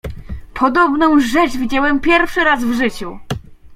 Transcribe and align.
"Podobną 0.53 1.19
rzecz 1.19 1.57
widziałem 1.57 1.99
pierwszy 1.99 2.43
raz 2.43 2.63
w 2.63 2.73
życiu!" 2.73 3.19